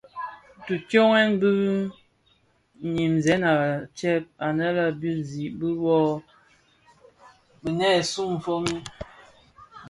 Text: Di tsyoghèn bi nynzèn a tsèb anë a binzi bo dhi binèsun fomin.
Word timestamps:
Di 0.65 0.75
tsyoghèn 0.87 1.31
bi 1.41 1.49
nynzèn 2.93 3.41
a 3.51 3.53
tsèb 3.95 4.23
anë 4.45 4.65
a 4.85 4.87
binzi 4.99 5.43
bo 5.57 5.67
dhi 5.83 5.99
binèsun 7.61 8.31
fomin. 8.43 8.81